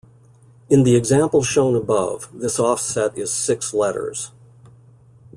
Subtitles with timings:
[0.67, 4.31] In the example shown above, this offset is six letters.